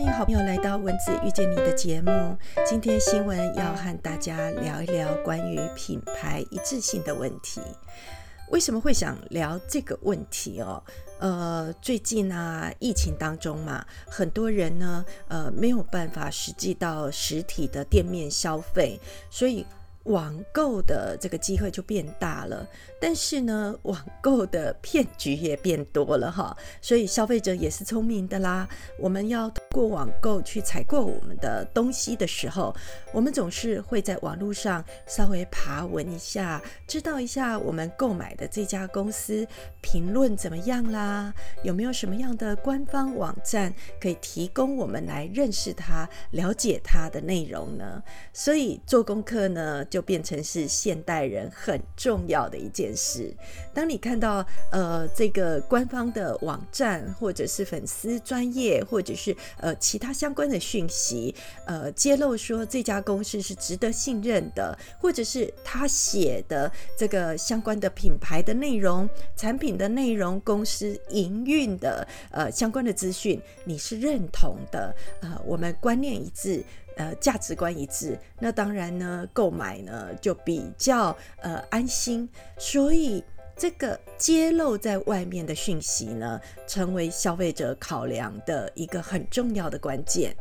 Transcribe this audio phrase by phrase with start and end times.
[0.00, 2.10] 欢迎好朋友来到文字遇见你的节目。
[2.66, 7.60] 今天新闻要和大家聊一聊关于品牌一致性的问题。
[8.48, 10.82] 为什么会想聊这个问题哦？
[11.18, 18.98] 呃，最近啊，疫情当中嘛，很多人呢，呃，没有办法实际到实体的店面消费，
[19.28, 19.66] 所以。
[20.04, 22.66] 网购的这个机会就变大了，
[22.98, 28.66] 但是呢，网购的骗局也变多了哈，所以消费者也是聪明的啦。
[28.98, 32.74] 我们要过网购去采购我们的东西的时候，
[33.12, 39.46] 我们总是会在网络上稍微爬文一下，知道一下我们购买的这家公司
[39.80, 48.02] 评论怎么样啦，有没有什么样的官方网站可以提供我们来认识它、了解它的内容呢？
[48.32, 49.84] 所以做功课呢。
[49.90, 53.34] 就变成是现代人很重要的一件事。
[53.74, 61.34] 当你看到呃这个官方的网站，或者是粉丝专业，或者是呃其他相关的讯息，
[61.66, 76.64] 呃揭露说这家公司是值得信任的，或者是他写的这个相关的品牌的内容、产品的内容、公司营运的呃相关的资讯，你是认同的，呃我们观念一致。
[76.96, 82.28] 呃，价值观一致，那当然呢，购买呢就比较呃安心。
[82.58, 83.24] 所以
[83.60, 90.34] 这个揭露在外面的讯息呢，成为消费者考量的一个很重要的关键。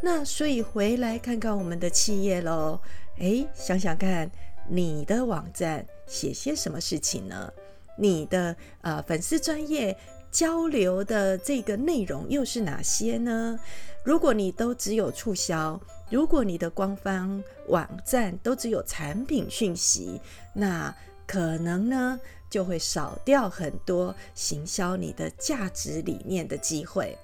[0.00, 2.80] 那所以回来看看我们的企业喽，
[3.18, 4.30] 诶，想想看，
[4.68, 7.52] 你的网站写些什么事情呢？
[7.96, 9.98] 你的呃粉丝专业
[10.30, 13.58] 交流的这个内容又是哪些呢？
[14.04, 20.20] 如果你都只有促销，如果你的官方网站都只有产品讯息，
[20.52, 20.94] 那
[21.32, 27.16] 可能呢就会少掉很多行销你的价值理念的机会。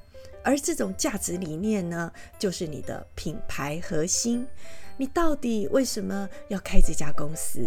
[0.43, 4.47] 而这种价值理念呢，就是你的品牌核心。
[4.97, 7.61] 你到底为什么要开这家公司？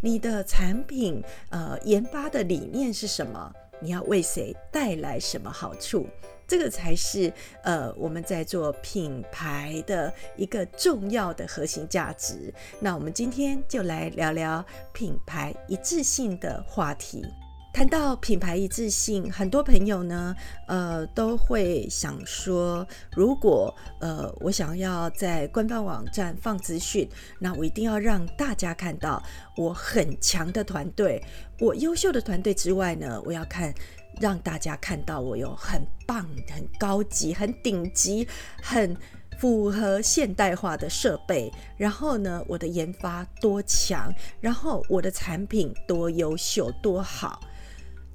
[0.00, 3.52] 你的产品呃研发的理念是什么？
[3.80, 6.06] 你要为谁带来什么好处？
[6.48, 7.30] 这个才是
[7.62, 12.52] 呃我们在做品牌的一个重要的核心价值。
[12.80, 14.64] 那我们今天就来聊聊
[14.94, 17.22] 品牌一致性的话题。
[17.70, 20.34] 谈到品牌一致性，很多朋友呢，
[20.66, 29.22] 呃，都会想说，如果呃我想要在官方网站放资讯，那我一定要让大家看到
[29.56, 31.22] 我很强的团队，
[31.60, 33.72] 我优秀的团队之外呢，我要看。
[34.20, 38.26] 让大家看到我有很棒、很高级、很顶级、
[38.62, 38.96] 很
[39.38, 47.40] 符合现代化的设备，然后呢，我的研发多强，然后我的产品多优秀、多好。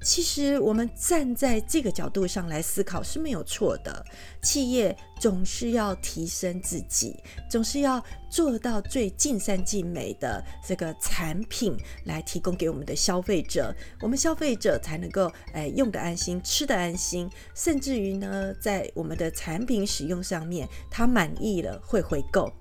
[0.04, 4.04] 其实我们站在这个角度上来思考是没有错的。
[4.42, 7.16] 企业总是要提升自己，
[7.50, 22.52] 总是要做到最尽善尽美的这个产品来提供给我们的消费者，我们消费者才能够诶用的安心，吃的安心，甚至于呢，在我们的产品使用上面，他满意了会回购。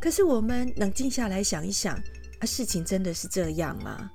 [0.00, 1.94] 可是我们冷静下来想一想，
[2.40, 4.10] 啊，事情真的是这样吗？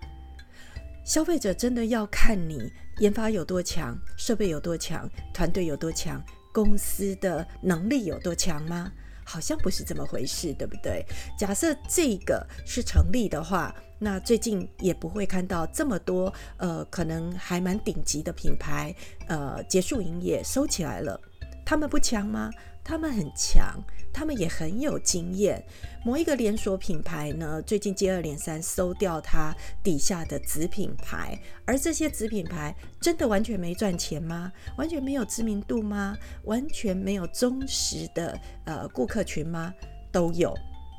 [1.03, 6.23] 消费者真的要看你研发有多强，设备有多强，团队有多强，
[6.53, 8.91] 公司的能力有多强吗？
[9.23, 11.05] 好像不是这么回事，对不对？
[11.37, 18.93] 假设这个是成立的话，那最近也不会看到这么多呃，可能还蛮顶级的品牌
[19.27, 21.19] 呃结束营业收起来了，
[21.65, 22.49] 他们不强吗？
[22.83, 23.81] 他们很强，
[24.11, 25.63] 他们也很有经验。
[26.03, 34.51] 某一个连锁品牌呢，最近接二连三收掉它底下的子品牌，而这些子品牌真的完全没赚钱吗？
[34.77, 36.17] 完全没有知名度吗？
[36.45, 39.73] 完全没有忠实的呃顾客群吗？
[40.11, 40.53] 都有，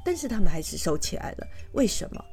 [0.05, 1.47] 但是他们还是收起来了。
[1.73, 2.25] 为什么？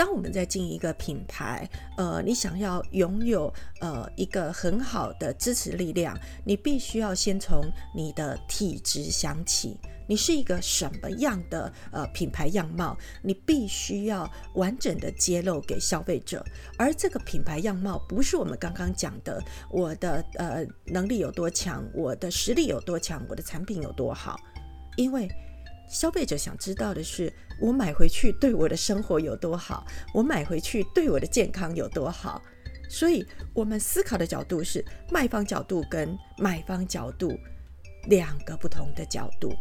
[0.00, 1.68] 当我们在经营一个品牌，
[1.98, 3.52] 呃，你想要拥有
[3.82, 9.78] 呃一个很好的支持力量，你必须要先从你的体质想起。
[10.08, 12.96] 你是一个什么样的呃品牌样貌？
[13.22, 16.42] 你必须要完整的揭露给消费者。
[16.78, 19.38] 而这个品牌样貌不是我们刚刚讲的，
[19.70, 24.40] 我的呃能力有多强，我的实力有多强，我的产品有多好，
[24.96, 25.28] 因为。
[25.90, 29.84] 消费者想知道的是，我买回去对我的生活有多好，
[30.14, 32.40] 我买回去对我的健康有多好。
[32.88, 37.36] 所以，我们思考的角度是卖方角度跟买方角度
[38.08, 39.52] 两个不同的角度。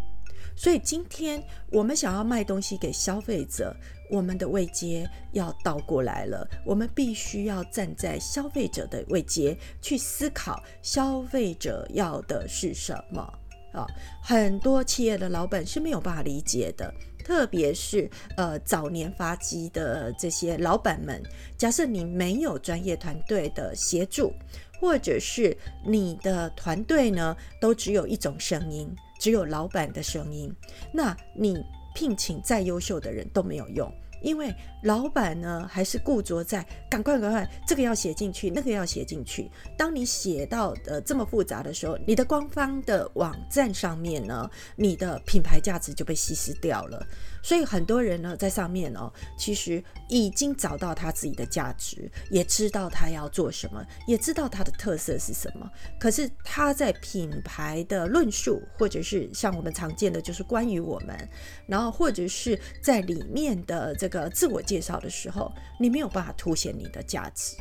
[0.56, 3.76] 所以，今天我们想要卖东西给消费者，
[4.12, 6.48] 我们的位阶要倒过来了。
[6.66, 13.39] 我们必须要站在消费者的位阶去思考，消费者要的是什么。
[13.74, 13.86] 啊，
[14.22, 16.94] 很多企业的老板是没有办法理解的。
[17.24, 21.22] 特别是呃早年发迹的这些老板们，
[21.58, 24.34] 假设你没有专业团队的协助，
[24.80, 25.56] 或者是
[25.86, 30.52] 你的团队呢都只有一种声音，只有老板的声音，
[30.92, 31.64] 那你
[31.94, 33.92] 聘请再优秀的人都没有用。
[34.22, 39.50] 因为老板呢，还是固着在赶快赶快，这个要写进去，那个要写进去。
[39.78, 47.06] 当你写到呃这么复杂的时候，你的官方的网站上面呢，你的品牌价值就被稀释掉了。
[47.42, 55.70] 所以很多人呢，在上面哦，其实已经找到他自己的价值，也知道他要做什么，也知道他的特色是什么。
[56.00, 61.30] 可是他在品牌的论述，或者是像我们常见的，就是关于我们，
[61.66, 67.56] 然后或者是在里面的这个自我介绍的时候，你没有办法凸显你的价值，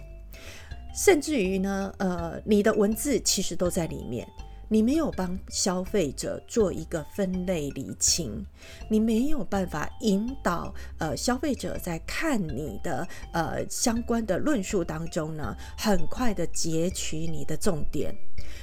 [0.94, 4.28] 甚至于呢，呃，你的文字其实都在里面。
[4.70, 8.44] 你没有帮消费者做一个分类厘清，
[8.90, 18.14] 你没有办法引导呃消费者在看你的呃相关的论述当中呢，很快的截取你的重点。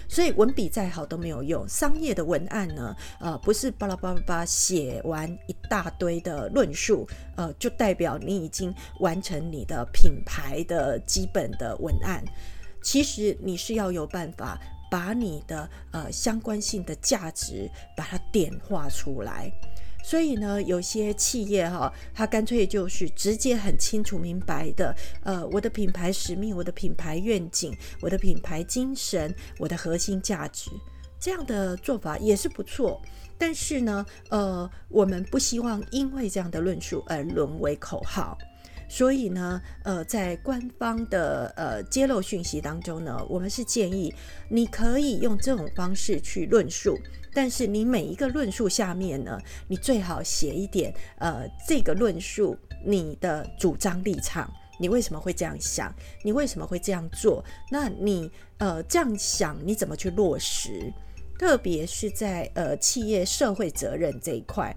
[0.08, 12.24] 所以文笔再好都没有用，商业的文案呢，呃，不是巴拉巴拉巴写完一大堆的论述，呃，就代表你已经完成你的品牌的基本的文案。
[12.84, 14.60] 其实你是要有办法。
[14.96, 19.52] 把你的呃相关性的价值把它点化出来，
[20.02, 30.72] 所以呢，有些企业哈，它干脆就是直接很清楚明白的，呃，我的品牌使命、我的品牌愿景、我的品牌精神、我的核心价值，
[31.20, 33.02] 这样的做法也是不错。
[33.38, 38.38] 但是呢，呃，我们不希望因为这样的论述而沦为口号。
[38.88, 44.14] 所以呢，呃，在官方的呃揭露讯息当中呢，我们是建议
[44.50, 46.98] 你可以用这种方式去论述，
[47.34, 54.50] 但是你每一个论述下面呢，你最好写一点，呃，这个论述你的主张立场，
[54.80, 55.94] 你为什么会这样想？
[56.24, 57.44] 你为什么会这样做？
[57.72, 60.94] 那你呃这样想，你怎么去落实？
[61.38, 64.74] 特别是在呃企业社会责任这一块。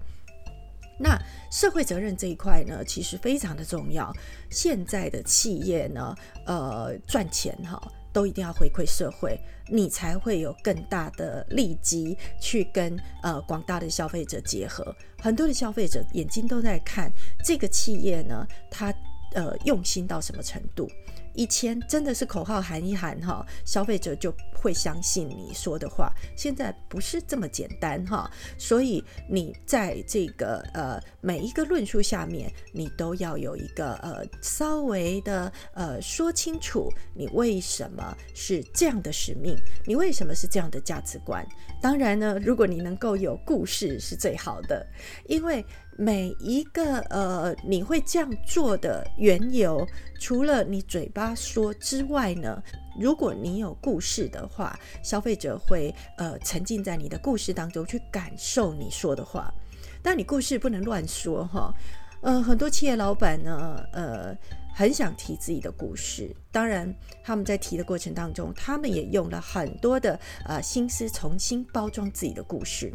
[0.99, 1.17] 那
[1.49, 4.13] 社会责任这一块呢，其实非常的重要。
[4.49, 6.13] 现在的企业呢，
[6.45, 7.81] 呃，赚钱哈，
[8.11, 14.93] 都一定要回馈社会，你才会有更大的利基去跟呃广大的消费者结合。
[15.21, 17.09] 很多的消费者眼睛都在看
[17.45, 18.93] 这个企业呢，它
[19.33, 20.89] 呃用心到什么程度。
[21.39, 26.11] 一千真的是口号喊一喊哈，消费者就会相信你说的话。
[26.35, 39.55] 现在不是这么简单哈，所以你在这个呃每一个论述下面，你都要有一个呃稍微的呃说清楚你为什么是这样的使命，
[39.87, 41.47] 你为什么是这样的价值观。
[41.81, 44.85] 当然呢，如果你能够有故事是最好的，
[45.25, 45.65] 因为。
[45.99, 49.85] 每一个呃，你会这样做的缘由，
[50.17, 52.63] 除了你嘴巴说之外呢，
[52.97, 59.53] 如果你有故事的话，消费者会呃沉浸在你的故事当中去感受你说的话。
[60.01, 61.73] 但你故事不能乱说哈。
[62.21, 64.37] 呃，很多企业老板呢，呃。
[64.71, 72.89] 很想提自己的故事，当然他们在提的过程当中，他们也用了很多的呃心思重新包装自己的故事。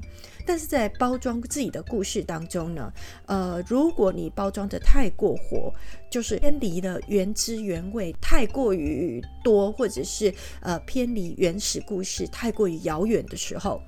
[0.46, 2.90] 但是在包装自己的故事当中呢，
[3.26, 5.74] 呃，如果你包装的太过火，
[6.10, 13.82] 就是偏离了原汁原味，太过于多，或者是呃偏离原始故事太过于遥远的时候，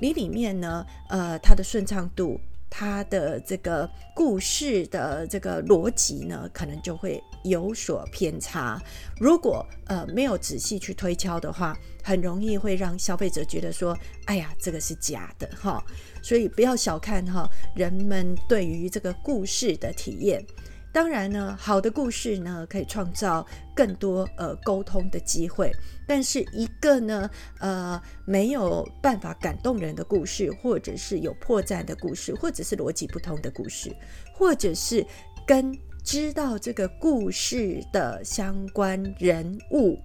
[0.00, 2.38] 你里面呢，呃，它的顺畅度。
[2.74, 8.80] 它的这个故事的这个逻辑呢，可能就会有所偏差。
[9.20, 15.84] 如果呃没有仔细去推敲的话，很容易会让消费者觉得说：“哎呀，这个是假的。”哈，
[16.22, 20.42] 所以不要小看哈人们对于这个故事的体验。
[20.92, 23.44] 当然呢，好的故事呢，可以创造
[23.74, 25.72] 更多呃沟通的机会。
[26.06, 27.30] 但是一个呢，
[27.60, 33.90] 呃，没有办法感动人的故事，或者是有破绽的故事，或者是逻辑不通的故事，
[34.34, 35.04] 或者是
[35.46, 39.98] 跟知道这个故事的相关人物，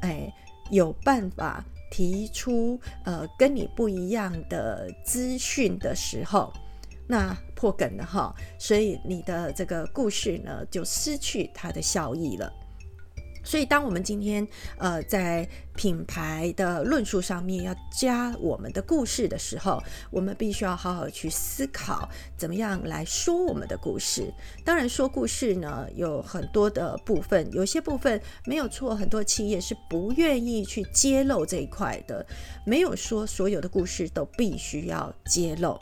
[0.00, 0.32] 哎，
[0.70, 6.50] 有办法提出呃跟你不一样的资讯的时候。
[7.06, 12.52] 那破梗了哈，所以你的这个故事呢就失去它的效益了。
[13.44, 14.46] 所以，当我们今天
[14.78, 24.32] 呃在品牌的论述上面要加我们的故事的时候，我们必须要好好去思考怎么样来说我们的故事。
[24.64, 32.24] 当然，说故事呢有很多的部分，有些部分没有错，很多企业是不愿意去揭露这一块的。
[32.64, 35.76] 没有说所有的故事都必须要揭露，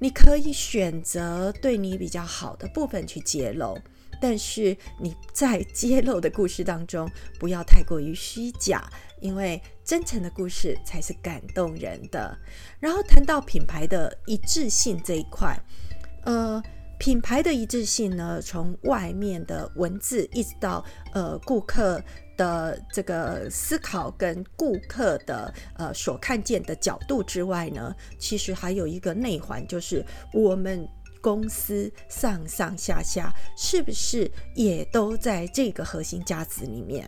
[0.00, 3.78] 你可以选择对你比较好的部分去揭露。
[4.22, 8.86] 但是你在揭露的故事当中，不要太过于虚假，
[9.18, 12.36] 因为真诚的故事才是感动人的。
[12.78, 15.58] 然后谈到品牌的一致性这一块，
[16.24, 16.62] 呃，
[16.98, 22.02] 品牌的一致性呢，从外面的文字一直到呃顾客
[22.40, 30.88] 的这个思考跟顾客的呃所看见的角度之外呢，其实还有一个内环，就是我们。
[31.22, 37.06] 公司上上下下是不是也都在这个核心价值里面？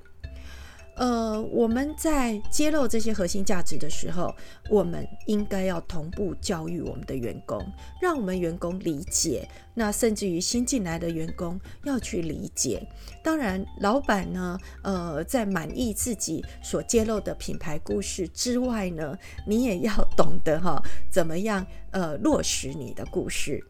[0.94, 4.34] 呃，我们在揭露这些核心价值的时候，
[4.70, 7.64] 我们应该要同步教育我们的员工，
[8.00, 9.48] 让我们员工理解。
[9.74, 12.86] 那甚至于新进来的员工要去理解。
[13.24, 20.78] 当然，老板呢，呃，在满意自己所揭露的品牌故事之外呢，你也要懂得哈，
[21.10, 23.64] 怎么样呃落实你的故事。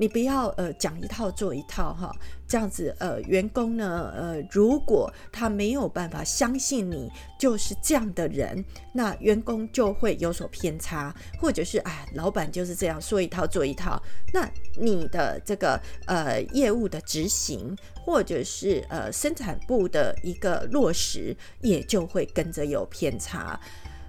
[0.00, 2.14] 你不要呃讲一套做一套哈，
[2.46, 14.00] 这样子呃员工呢呃如果他没有办法相信你就是这样的人，那员工就会有所偏差，或者是哎老板就是这样说一套做一套，
[14.32, 14.48] 那
[14.80, 23.58] 你的这个呃业务的执行或者是呃生产部的一个落实也就会跟着有偏差，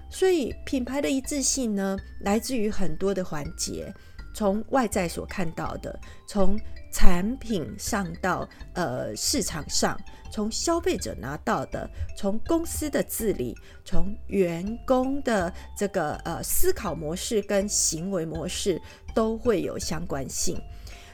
[0.08, 3.92] 所以品牌的一致性呢来自于很多的环节。
[4.32, 6.58] 从外在所看到的，从
[6.92, 9.98] 产品上到呃市场上，
[10.32, 18.80] 从消费者拿到的，从公司的治理，从员工的这个呃思考模式跟行为模式
[19.14, 20.60] 都会有相关性。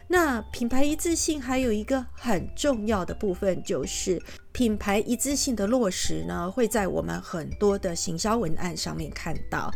[0.09, 9.71] 那品牌一致性还有一个很重要的部分，就是品牌一致性的落实呢，会在我们很多的行销文案上面看到。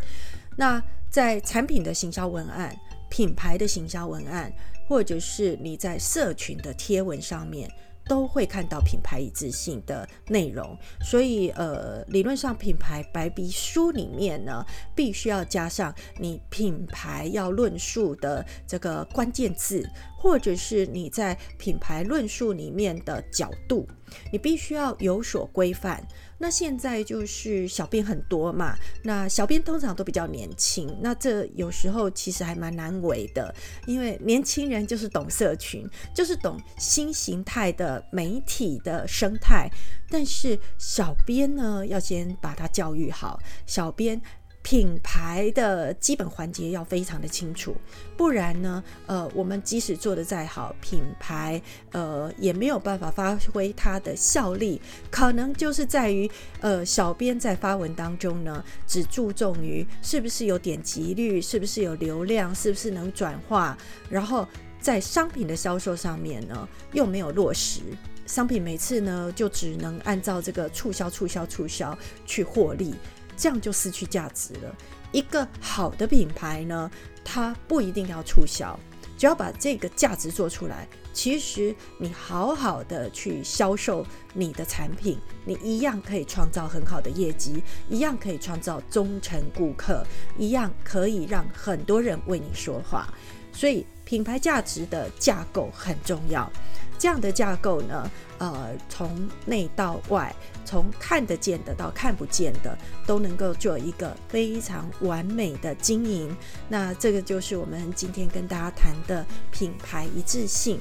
[0.56, 2.74] 那在产品的行销文案。
[3.10, 4.50] 品牌的行销文案，
[4.88, 7.70] 或者是你在社群的贴文上面，
[8.06, 10.76] 都会看到品牌一致性的内容。
[11.02, 14.64] 所以，呃，理论上品牌白皮书里面呢，
[14.94, 19.86] 必须要加上你品牌要论述的这个关键字，
[20.18, 23.86] 或者是你在品牌论述里面的角度，
[24.32, 26.06] 你必须要有所规范。
[26.42, 33.54] 那现在就是小编很多嘛，那小编通常都比较年轻，那这有时候其实还蛮难为的，
[33.86, 39.70] 因为年轻人就是懂社群，就是懂新形态的媒体的生态，
[40.08, 44.20] 但是小编呢要先把他教育好，小编。
[44.62, 47.74] 品牌的基本环节要非常的清楚，
[48.16, 51.60] 不然呢，呃，我们即使做的再好，品牌
[51.92, 54.80] 呃也没有办法发挥它的效力。
[55.10, 63.76] 可能就是在于，呃，小编在发文当中呢，只注重于是不是有点击率，是不是有流量，是不是能转化，
[64.10, 64.46] 然后
[64.78, 67.80] 在商品的销售上面呢，又没有落实。
[68.26, 72.94] 商品每次呢，就只能按照这个促销、促销、促销去获利。
[73.40, 74.76] 这样就失去价值了。
[75.12, 76.90] 一个好的品牌呢，
[77.24, 78.78] 它不一定要促销，
[79.16, 90.06] 只要把这个价值做出来，其实你好好的去销售你的产品，你一样可以创造很好的业绩，一样可以创造忠诚顾客，
[90.36, 93.12] 一样可以让很多人为你说话。
[93.52, 96.48] 所以，品牌价值的架构很重要。
[96.96, 100.32] 这样的架构呢，呃，从内到外，
[100.70, 106.36] 从看得见的到看不见的，都能够做一个非常完美的经营。
[106.68, 110.78] 那这个就是我们今天跟大家谈的品牌一致性。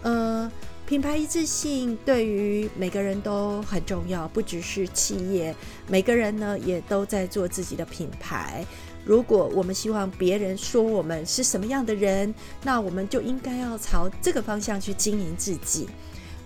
[0.00, 0.50] 呃，
[0.86, 5.54] 品牌一致性对于每个人都很重要，不只是企业，
[5.86, 8.64] 每个人呢也都在做自己的品牌。
[9.04, 15.86] 如果我们希望别人说我们是什么样的人，那我们就应该要朝这个方向去经营自己。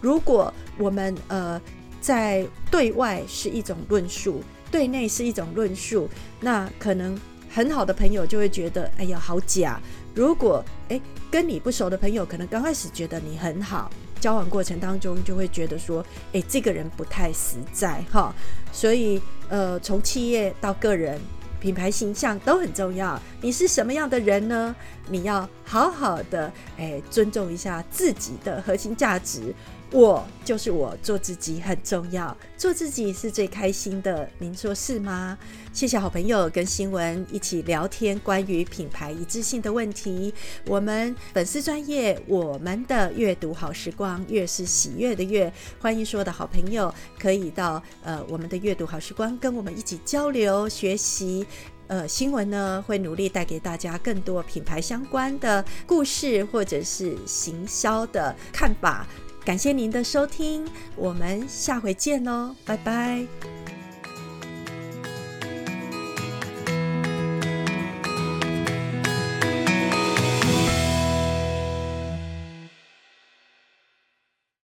[0.00, 1.60] 如果我们呃
[2.02, 6.06] 在对外是一种论述，对内是一种论述，
[6.40, 7.18] 那可能
[7.48, 9.80] 很好的朋友就会觉得哎呀好假。
[10.14, 13.90] 如果诶跟你不熟的朋友，可能刚开始觉得你很好，
[14.20, 18.34] 交往过程当中就会觉得说诶这个人不太实在哈。
[18.72, 21.18] 所以呃从企业到个人。
[21.62, 23.16] 品牌形象都很重要。
[23.40, 24.74] 你是什么样的人呢？
[25.08, 29.54] 你要好好的诶尊重一下自己的核心价值，
[29.92, 34.26] 我就是我，做自己很重要，做自己是最开心的。
[34.38, 35.36] 您说是吗？
[35.70, 40.32] 谢谢好朋友跟新闻一起聊天关于品牌一致性的问题。
[40.66, 45.52] 我们粉丝专业，我们的阅读好时光，月是喜悦的越。
[45.78, 51.46] 欢迎所有的好朋友可以到呃我们的阅读好时光，跟我们一起交流学习。
[51.88, 59.06] 呃，新闻呢会努力带给大家更多品牌相关的故事，或者是行销的看法。
[59.44, 60.64] 感谢您的收听，
[60.96, 63.26] 我们下回见喽，拜拜。